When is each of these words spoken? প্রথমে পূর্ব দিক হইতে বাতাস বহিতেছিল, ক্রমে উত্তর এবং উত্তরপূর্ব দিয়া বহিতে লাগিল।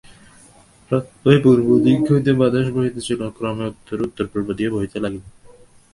প্রথমে 0.91 1.35
পূর্ব 1.43 1.67
দিক 1.85 1.99
হইতে 2.11 2.31
বাতাস 2.33 2.67
বহিতেছিল, 2.75 3.19
ক্রমে 3.37 3.65
উত্তর 3.67 3.95
এবং 3.95 4.05
উত্তরপূর্ব 4.07 4.47
দিয়া 4.57 4.73
বহিতে 4.75 4.97
লাগিল। 5.03 5.23